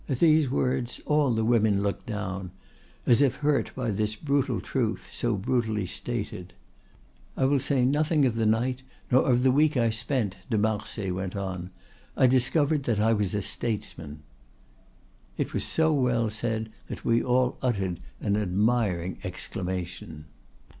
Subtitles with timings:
[0.09, 2.49] At these words all the women looked down,
[3.05, 6.53] as if hurt by this brutal truth so brutally stated.
[7.37, 11.11] "I will say nothing of the night, nor of the week I spent," de Marsay
[11.11, 11.69] went on.
[12.17, 14.23] "I discovered that I was a statesman."
[15.37, 20.25] It was so well said that we all uttered an admiring exclamation.